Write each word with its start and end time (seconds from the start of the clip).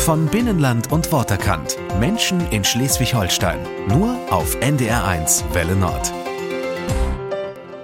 Von 0.00 0.26
Binnenland 0.28 0.90
und 0.92 1.12
Worterkant. 1.12 1.76
Menschen 2.00 2.40
in 2.50 2.64
Schleswig-Holstein. 2.64 3.60
Nur 3.86 4.18
auf 4.30 4.56
NDR1 4.56 5.52
Welle 5.52 5.76
Nord. 5.76 6.10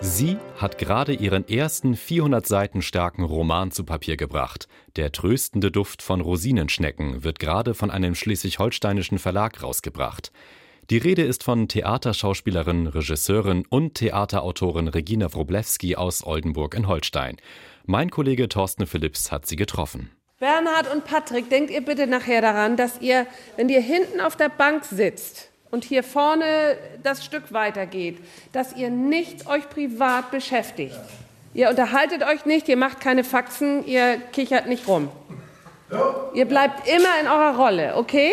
Sie 0.00 0.36
hat 0.56 0.78
gerade 0.78 1.12
ihren 1.12 1.46
ersten 1.48 1.96
400 1.96 2.46
Seiten 2.46 2.82
starken 2.82 3.24
Roman 3.24 3.72
zu 3.72 3.82
Papier 3.82 4.16
gebracht. 4.16 4.68
Der 4.94 5.10
tröstende 5.10 5.72
Duft 5.72 6.02
von 6.02 6.20
Rosinenschnecken 6.20 7.24
wird 7.24 7.40
gerade 7.40 7.74
von 7.74 7.90
einem 7.90 8.14
schleswig-holsteinischen 8.14 9.18
Verlag 9.18 9.60
rausgebracht. 9.60 10.30
Die 10.90 10.98
Rede 10.98 11.22
ist 11.22 11.42
von 11.42 11.66
Theaterschauspielerin, 11.66 12.86
Regisseurin 12.86 13.66
und 13.68 13.96
Theaterautorin 13.96 14.86
Regina 14.86 15.34
Wroblewski 15.34 15.96
aus 15.96 16.24
Oldenburg 16.24 16.74
in 16.76 16.86
Holstein. 16.86 17.38
Mein 17.86 18.10
Kollege 18.10 18.48
Thorsten 18.48 18.86
Philipps 18.86 19.32
hat 19.32 19.46
sie 19.46 19.56
getroffen. 19.56 20.12
Bernhard 20.44 20.92
und 20.92 21.06
Patrick, 21.06 21.48
denkt 21.48 21.70
ihr 21.70 21.80
bitte 21.80 22.06
nachher 22.06 22.42
daran, 22.42 22.76
dass 22.76 23.00
ihr, 23.00 23.26
wenn 23.56 23.70
ihr 23.70 23.80
hinten 23.80 24.20
auf 24.20 24.36
der 24.36 24.50
Bank 24.50 24.84
sitzt 24.84 25.48
und 25.70 25.84
hier 25.84 26.02
vorne 26.02 26.76
das 27.02 27.24
Stück 27.24 27.50
weitergeht, 27.54 28.18
dass 28.52 28.76
ihr 28.76 28.90
nicht 28.90 29.46
euch 29.46 29.66
privat 29.70 30.30
beschäftigt. 30.30 31.00
Ihr 31.54 31.70
unterhaltet 31.70 32.22
euch 32.24 32.44
nicht, 32.44 32.68
ihr 32.68 32.76
macht 32.76 33.00
keine 33.00 33.24
Faxen, 33.24 33.86
ihr 33.86 34.18
kichert 34.32 34.66
nicht 34.66 34.86
rum. 34.86 35.08
Ihr 36.34 36.46
bleibt 36.46 36.88
immer 36.88 37.20
in 37.20 37.28
eurer 37.28 37.56
Rolle, 37.56 37.96
okay? 37.96 38.32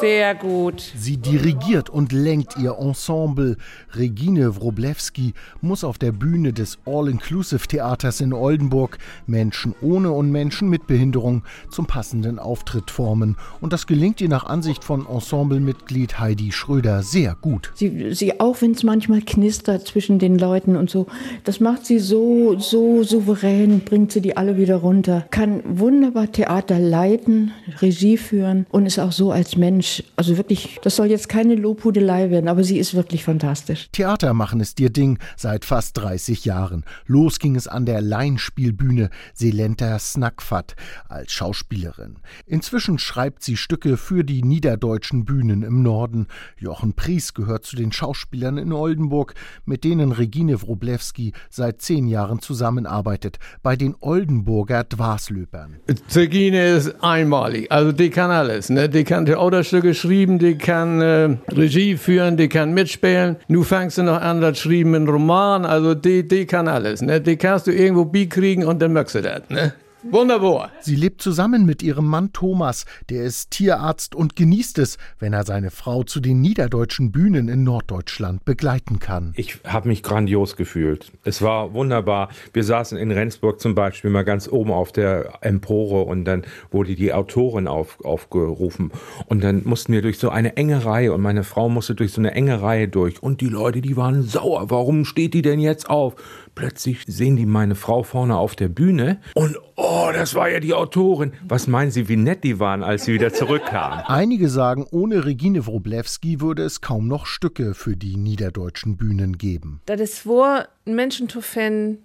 Sehr 0.00 0.34
gut. 0.34 0.80
Sie 0.96 1.16
dirigiert 1.16 1.90
und 1.90 2.12
lenkt 2.12 2.56
ihr 2.56 2.76
Ensemble. 2.78 3.56
Regine 3.94 4.56
Wroblewski 4.56 5.34
muss 5.60 5.84
auf 5.84 5.98
der 5.98 6.12
Bühne 6.12 6.52
des 6.52 6.78
All-Inclusive-Theaters 6.86 8.20
in 8.20 8.32
Oldenburg 8.32 8.98
Menschen 9.26 9.74
ohne 9.82 10.12
und 10.12 10.30
Menschen 10.30 10.68
mit 10.68 10.86
Behinderung 10.86 11.42
zum 11.70 11.86
passenden 11.86 12.38
Auftritt 12.38 12.90
formen. 12.90 13.36
Und 13.60 13.72
das 13.72 13.86
gelingt 13.86 14.20
ihr 14.20 14.28
nach 14.28 14.44
Ansicht 14.44 14.84
von 14.84 15.06
Ensemblemitglied 15.06 16.18
Heidi 16.18 16.52
Schröder 16.52 17.02
sehr 17.02 17.36
gut. 17.40 17.72
Sie, 17.74 18.14
sie 18.14 18.40
auch 18.40 18.62
wenn 18.62 18.72
es 18.72 18.84
manchmal 18.84 19.22
knistert 19.22 19.86
zwischen 19.86 20.18
den 20.18 20.38
Leuten 20.38 20.76
und 20.76 20.88
so, 20.88 21.06
das 21.44 21.60
macht 21.60 21.84
sie 21.84 21.98
so, 21.98 22.58
so 22.58 23.02
souverän, 23.02 23.80
bringt 23.80 24.12
sie 24.12 24.20
die 24.20 24.36
alle 24.36 24.56
wieder 24.56 24.76
runter. 24.76 25.26
Kann 25.30 25.62
wunderbar 25.64 26.29
Theater 26.32 26.78
leiten, 26.78 27.52
Regie 27.80 28.16
führen 28.16 28.66
und 28.70 28.86
ist 28.86 28.98
auch 28.98 29.12
so 29.12 29.32
als 29.32 29.56
Mensch, 29.56 30.02
also 30.16 30.36
wirklich, 30.36 30.80
das 30.82 30.96
soll 30.96 31.06
jetzt 31.06 31.28
keine 31.28 31.54
Lobhudelei 31.54 32.30
werden, 32.30 32.48
aber 32.48 32.64
sie 32.64 32.78
ist 32.78 32.94
wirklich 32.94 33.24
fantastisch. 33.24 33.88
Theater 33.92 34.34
machen 34.34 34.60
ist 34.60 34.80
ihr 34.80 34.90
Ding 34.90 35.18
seit 35.36 35.64
fast 35.64 35.96
30 35.98 36.44
Jahren. 36.44 36.84
Los 37.06 37.38
ging 37.38 37.56
es 37.56 37.68
an 37.68 37.86
der 37.86 38.00
Laienspielbühne 38.00 39.10
Selenta 39.34 39.98
Snackfat 39.98 40.74
als 41.08 41.32
Schauspielerin. 41.32 42.16
Inzwischen 42.46 42.98
schreibt 42.98 43.42
sie 43.42 43.56
Stücke 43.56 43.96
für 43.96 44.24
die 44.24 44.42
niederdeutschen 44.42 45.24
Bühnen 45.24 45.62
im 45.62 45.82
Norden. 45.82 46.26
Jochen 46.56 46.94
Pries 46.94 47.34
gehört 47.34 47.64
zu 47.64 47.76
den 47.76 47.92
Schauspielern 47.92 48.58
in 48.58 48.72
Oldenburg, 48.72 49.34
mit 49.64 49.84
denen 49.84 50.12
Regine 50.12 50.60
Wroblewski 50.62 51.32
seit 51.48 51.82
zehn 51.82 52.06
Jahren 52.06 52.40
zusammenarbeitet, 52.40 53.38
bei 53.62 53.76
den 53.76 53.94
Oldenburger 54.00 54.84
Dwarslöpern. 54.84 55.76
Regine 56.20 56.76
ist 56.76 57.02
einmalig, 57.02 57.72
also 57.72 57.92
die 57.92 58.10
kann 58.10 58.30
alles. 58.30 58.68
Ne? 58.68 58.90
Die 58.90 59.04
kann 59.04 59.24
Theaterstücke 59.24 59.94
schreiben, 59.94 60.38
die 60.38 60.58
kann 60.58 61.00
äh, 61.00 61.36
Regie 61.50 61.96
führen, 61.96 62.36
die 62.36 62.48
kann 62.48 62.74
mitspielen. 62.74 63.36
Nu 63.48 63.62
fängst 63.62 63.96
du 63.96 64.02
noch 64.02 64.20
an, 64.20 64.42
das 64.42 64.58
schreiben 64.58 64.94
einen 64.94 65.08
Roman, 65.08 65.64
also 65.64 65.94
die, 65.94 66.28
die 66.28 66.44
kann 66.44 66.68
alles. 66.68 67.00
Ne? 67.00 67.22
Die 67.22 67.36
kannst 67.36 67.66
du 67.66 67.72
irgendwo 67.72 68.04
kriegen 68.28 68.64
und 68.64 68.82
dann 68.82 68.92
möchtest 68.92 69.14
du 69.14 69.22
das. 69.22 69.42
Ne? 69.48 69.72
Wunderbar. 70.02 70.70
Sie 70.80 70.96
lebt 70.96 71.20
zusammen 71.20 71.66
mit 71.66 71.82
ihrem 71.82 72.06
Mann 72.06 72.32
Thomas, 72.32 72.86
der 73.10 73.24
ist 73.24 73.50
Tierarzt 73.50 74.14
und 74.14 74.34
genießt 74.34 74.78
es, 74.78 74.96
wenn 75.18 75.34
er 75.34 75.44
seine 75.44 75.70
Frau 75.70 76.04
zu 76.04 76.20
den 76.20 76.40
niederdeutschen 76.40 77.12
Bühnen 77.12 77.48
in 77.48 77.64
Norddeutschland 77.64 78.46
begleiten 78.46 78.98
kann. 78.98 79.34
Ich 79.36 79.58
habe 79.66 79.88
mich 79.88 80.02
grandios 80.02 80.56
gefühlt. 80.56 81.12
Es 81.24 81.42
war 81.42 81.74
wunderbar. 81.74 82.30
Wir 82.54 82.64
saßen 82.64 82.96
in 82.96 83.10
Rendsburg 83.10 83.60
zum 83.60 83.74
Beispiel 83.74 84.10
mal 84.10 84.24
ganz 84.24 84.48
oben 84.48 84.72
auf 84.72 84.90
der 84.90 85.38
Empore 85.42 86.02
und 86.02 86.24
dann 86.24 86.44
wurde 86.70 86.94
die 86.94 87.12
Autorin 87.12 87.68
auf, 87.68 88.02
aufgerufen. 88.02 88.92
Und 89.26 89.44
dann 89.44 89.62
mussten 89.64 89.92
wir 89.92 90.00
durch 90.00 90.18
so 90.18 90.30
eine 90.30 90.56
enge 90.56 90.84
Reihe 90.86 91.12
und 91.12 91.20
meine 91.20 91.44
Frau 91.44 91.68
musste 91.68 91.94
durch 91.94 92.12
so 92.12 92.22
eine 92.22 92.32
enge 92.32 92.62
Reihe 92.62 92.88
durch. 92.88 93.22
Und 93.22 93.42
die 93.42 93.48
Leute, 93.48 93.82
die 93.82 93.98
waren 93.98 94.22
sauer. 94.22 94.70
Warum 94.70 95.04
steht 95.04 95.34
die 95.34 95.42
denn 95.42 95.60
jetzt 95.60 95.90
auf? 95.90 96.14
Plötzlich 96.54 97.04
sehen 97.06 97.36
die 97.36 97.46
meine 97.46 97.74
Frau 97.74 98.02
vorne 98.02 98.36
auf 98.36 98.56
der 98.56 98.68
Bühne 98.68 99.20
und 99.34 99.56
oh, 99.76 99.89
das 100.12 100.34
war 100.34 100.48
ja 100.48 100.60
die 100.60 100.74
Autorin. 100.74 101.32
Was 101.48 101.66
meinen 101.66 101.90
Sie, 101.90 102.08
wie 102.08 102.16
nett 102.16 102.44
die 102.44 102.60
waren, 102.60 102.82
als 102.82 103.04
sie 103.04 103.14
wieder 103.14 103.32
zurückkamen? 103.32 104.04
Einige 104.06 104.48
sagen, 104.48 104.86
ohne 104.90 105.24
Regine 105.24 105.66
Wroblewski 105.66 106.40
würde 106.40 106.62
es 106.62 106.80
kaum 106.80 107.08
noch 107.08 107.26
Stücke 107.26 107.74
für 107.74 107.96
die 107.96 108.16
niederdeutschen 108.16 108.96
Bühnen 108.96 109.38
geben. 109.38 109.80
Das 109.86 110.00
ist 110.00 110.20
vor 110.20 110.66
Menschen 110.84 111.28
zu 111.28 111.40
finden, 111.40 112.04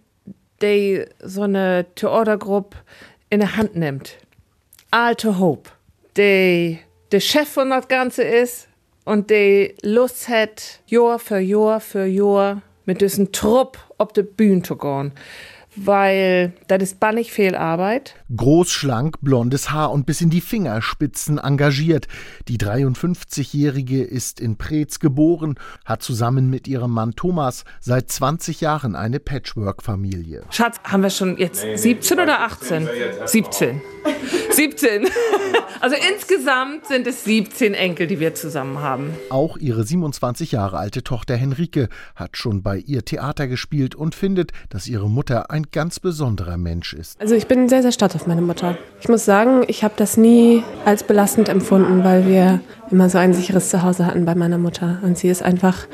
die 0.62 1.06
so 1.22 1.44
eine 1.44 1.86
Theatergruppe 1.96 2.78
in 3.30 3.40
der 3.40 3.58
Hand 3.58 3.76
nimmt. 3.76 4.18
Alte 4.92 5.38
Hope, 5.40 5.70
die 6.18 6.80
der 7.12 7.20
Chef 7.20 7.50
von 7.50 7.70
das 7.70 7.88
Ganze 7.88 8.24
ist 8.24 8.68
und 9.04 9.30
die 9.30 9.76
Lust 9.84 10.28
hat, 10.28 10.80
Jahr 10.88 11.20
für 11.20 11.40
Jahr 11.40 11.80
für 11.80 12.06
Jahr 12.06 12.62
mit 12.86 13.02
diesem 13.02 13.32
Trupp 13.32 13.78
auf 13.98 14.14
die 14.14 14.24
Bühne 14.24 14.62
zu 14.62 14.76
gehen. 14.78 15.12
Weil 15.76 16.54
das 16.68 16.82
ist 16.82 17.00
bannig 17.00 17.32
viel 17.32 17.56
Arbeit. 18.26 18.38
Groß, 18.38 18.72
schlank, 18.72 19.18
blondes 19.22 19.72
Haar 19.72 19.92
und 19.92 20.06
bis 20.06 20.22
in 20.22 20.30
die 20.30 20.42
Fingerspitzen 20.42 21.38
engagiert. 21.38 22.08
Die 22.48 22.58
53-Jährige 22.58 24.04
ist 24.04 24.40
in 24.40 24.58
Preetz 24.58 25.00
geboren, 25.00 25.56
hat 25.86 26.02
zusammen 26.02 26.50
mit 26.50 26.68
ihrem 26.68 26.92
Mann 26.92 27.16
Thomas 27.16 27.66
seit 27.80 28.12
20 28.12 28.62
Jahren 28.62 28.96
eine 28.96 29.20
Patchwork-Familie. 29.20 30.44
Schatz, 30.50 30.78
haben 30.84 31.04
wir 31.04 31.10
schon 31.10 31.38
jetzt 31.38 31.66
17 31.76 32.20
oder 32.20 32.42
18? 32.42 32.88
17. 33.26 33.82
17. 34.52 35.08
Also 35.82 35.98
insgesamt 36.12 36.88
sind 36.88 37.06
es 37.06 37.26
17 37.26 37.74
Enkel, 37.74 38.08
die 38.08 38.20
wir 38.20 38.34
zusammen 38.34 38.80
haben. 38.80 39.14
Auch 39.30 39.58
ihre 39.58 39.84
27 39.84 40.54
Jahre 40.54 40.78
alte 40.78 41.04
Tochter 41.04 41.36
Henrike 41.36 41.90
hat 42.16 42.38
schon 42.38 42.64
bei 42.64 42.78
ihr 42.78 43.06
Theater 43.06 43.48
gespielt 43.48 43.94
und 43.94 44.16
findet, 44.16 44.52
dass 44.70 44.88
ihre 44.88 45.10
Mutter 45.10 45.52
ein 45.52 45.68
ganz 45.72 46.00
besonderer 46.00 46.58
Mensch 46.58 46.94
ist. 46.94 47.20
Also 47.22 47.36
ich 47.36 47.48
bin 47.48 47.70
sehr, 47.70 47.82
sehr 47.82 47.92
stolz 47.92 48.15
auf 48.16 48.28
meine 48.28 48.42
Mutter. 48.42 48.78
Ich 49.02 49.10
muss 49.10 49.26
sagen, 49.26 49.64
ich 49.68 49.84
habe 49.84 49.94
das 49.98 50.18
nie 50.18 50.64
als 50.86 51.04
belastend 51.04 51.50
empfunden, 51.50 52.04
weil 52.04 52.26
wir 52.26 52.62
immer 52.90 53.10
so 53.10 53.18
ein 53.18 53.34
sicheres 53.34 53.70
Zuhause 53.70 54.06
hatten 54.06 54.26
bei 54.26 54.36
meiner 54.36 54.58
Mutter. 54.58 55.00
Und 55.04 55.18
sie 55.18 55.28
ist 55.28 55.44
einfach 55.44 55.86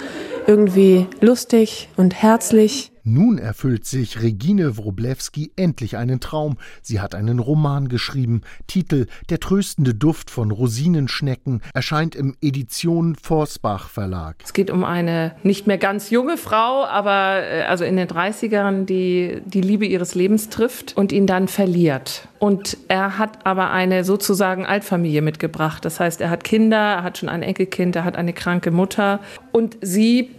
irgendwie 0.47 1.07
lustig 1.19 1.89
und 1.97 2.21
herzlich 2.21 2.91
nun 3.13 3.37
erfüllt 3.37 3.85
sich 3.85 4.21
Regine 4.21 4.77
Wroblewski 4.77 5.51
endlich 5.55 5.97
einen 5.97 6.19
Traum. 6.19 6.57
Sie 6.81 6.99
hat 6.99 7.15
einen 7.15 7.39
Roman 7.39 7.89
geschrieben. 7.89 8.41
Titel 8.67 9.07
Der 9.29 9.39
tröstende 9.39 9.93
Duft 9.93 10.29
von 10.29 10.51
Rosinenschnecken 10.51 11.61
erscheint 11.73 12.15
im 12.15 12.35
Edition 12.41 13.15
Forsbach 13.15 13.89
Verlag. 13.89 14.37
Es 14.43 14.53
geht 14.53 14.71
um 14.71 14.83
eine 14.83 15.35
nicht 15.43 15.67
mehr 15.67 15.77
ganz 15.77 16.09
junge 16.09 16.37
Frau, 16.37 16.85
aber 16.85 17.43
äh, 17.43 17.61
also 17.63 17.83
in 17.83 17.97
den 17.97 18.07
30ern, 18.07 18.85
die 18.85 19.41
die 19.45 19.61
Liebe 19.61 19.85
ihres 19.85 20.15
Lebens 20.15 20.49
trifft 20.49 20.95
und 20.95 21.11
ihn 21.11 21.27
dann 21.27 21.47
verliert. 21.47 22.27
Und 22.39 22.77
er 22.87 23.19
hat 23.19 23.45
aber 23.45 23.69
eine 23.69 24.03
sozusagen 24.03 24.65
Altfamilie 24.65 25.21
mitgebracht. 25.21 25.85
Das 25.85 25.99
heißt, 25.99 26.21
er 26.21 26.31
hat 26.31 26.43
Kinder, 26.43 26.77
er 26.77 27.03
hat 27.03 27.19
schon 27.19 27.29
ein 27.29 27.43
Enkelkind, 27.43 27.95
er 27.95 28.03
hat 28.03 28.15
eine 28.15 28.33
kranke 28.33 28.71
Mutter. 28.71 29.19
Und 29.51 29.77
sie 29.81 30.31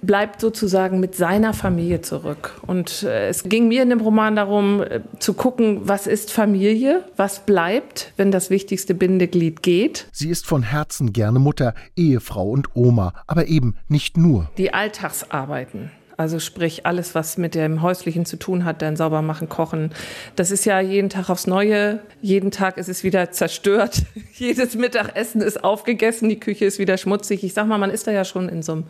bleibt 0.00 0.40
sozusagen 0.40 1.00
mit 1.00 1.14
seiner 1.14 1.52
Familie 1.52 2.00
zurück. 2.00 2.19
Und 2.66 3.02
äh, 3.02 3.28
es 3.28 3.44
ging 3.44 3.68
mir 3.68 3.82
in 3.82 3.90
dem 3.90 4.00
Roman 4.00 4.36
darum, 4.36 4.82
äh, 4.82 5.00
zu 5.18 5.34
gucken, 5.34 5.80
was 5.84 6.06
ist 6.06 6.32
Familie, 6.32 7.04
was 7.16 7.46
bleibt, 7.46 8.12
wenn 8.16 8.30
das 8.30 8.50
wichtigste 8.50 8.94
Bindeglied 8.94 9.62
geht. 9.62 10.06
Sie 10.12 10.30
ist 10.30 10.46
von 10.46 10.62
Herzen 10.62 11.12
gerne 11.12 11.38
Mutter, 11.38 11.74
Ehefrau 11.96 12.50
und 12.50 12.74
Oma, 12.74 13.12
aber 13.26 13.46
eben 13.46 13.76
nicht 13.88 14.16
nur. 14.16 14.50
Die 14.58 14.72
Alltagsarbeiten 14.72 15.90
also 16.20 16.38
sprich 16.38 16.84
alles, 16.84 17.14
was 17.14 17.38
mit 17.38 17.54
dem 17.54 17.80
Häuslichen 17.80 18.26
zu 18.26 18.36
tun 18.36 18.66
hat, 18.66 18.82
dann 18.82 18.94
sauber 18.94 19.22
machen, 19.22 19.48
kochen. 19.48 19.90
Das 20.36 20.50
ist 20.50 20.66
ja 20.66 20.78
jeden 20.78 21.08
Tag 21.08 21.30
aufs 21.30 21.46
Neue. 21.46 22.00
Jeden 22.20 22.50
Tag 22.50 22.76
ist 22.76 22.90
es 22.90 23.02
wieder 23.02 23.30
zerstört. 23.30 24.02
Jedes 24.34 24.74
Mittagessen 24.74 25.40
ist 25.40 25.64
aufgegessen, 25.64 26.28
die 26.28 26.38
Küche 26.38 26.66
ist 26.66 26.78
wieder 26.78 26.98
schmutzig. 26.98 27.42
Ich 27.42 27.54
sag 27.54 27.66
mal, 27.66 27.78
man 27.78 27.88
ist 27.88 28.06
da 28.06 28.10
ja 28.10 28.26
schon 28.26 28.50
in 28.50 28.62
so 28.62 28.72
einem, 28.72 28.84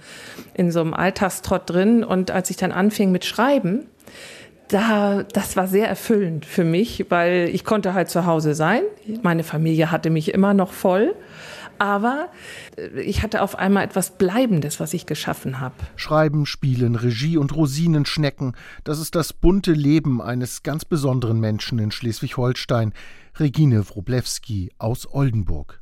in 0.55 0.73
so 0.73 0.81
einem 0.81 0.93
Alltagstrott 0.93 1.71
drin. 1.71 2.03
Und 2.03 2.33
als 2.33 2.51
ich 2.51 2.57
dann 2.57 2.73
anfing 2.73 3.13
mit 3.13 3.25
Schreiben, 3.25 3.87
da, 4.67 5.23
das 5.23 5.57
war 5.57 5.69
sehr 5.69 5.87
erfüllend 5.87 6.45
für 6.45 6.65
mich, 6.65 7.07
weil 7.11 7.49
ich 7.53 7.65
konnte 7.65 7.95
halt 7.95 8.11
zu 8.11 8.27
Hause 8.27 8.57
sein. 8.57 8.83
Meine 9.23 9.45
Familie 9.45 9.93
hatte 9.93 10.11
mich 10.11 10.35
immer 10.35 10.53
noch 10.53 10.73
voll. 10.73 11.15
Aber 11.81 12.29
äh, 12.77 13.01
ich 13.01 13.23
hatte 13.23 13.43
auf 13.43 13.59
einmal 13.59 13.85
etwas 13.85 14.19
Bleibendes, 14.19 14.79
was 14.79 14.95
ich 14.95 15.07
geschaffen 15.07 15.61
habe. 15.61 15.75
Schreiben, 15.97 16.47
Spielen, 16.47 16.95
Regie 16.95 17.39
und 17.39 17.57
Rosinenschnecken, 17.57 18.55
das 18.85 19.01
ist 19.01 19.15
das 19.15 19.33
bunte 19.33 19.73
Leben 19.73 20.21
eines 20.21 20.63
ganz 20.63 20.85
besonderen 20.85 21.41
Menschen 21.41 21.79
in 21.79 21.91
Schleswig-Holstein, 21.91 22.93
Regine 23.39 23.89
Wroblewski 23.89 24.73
aus 24.79 25.13
Oldenburg. 25.13 25.81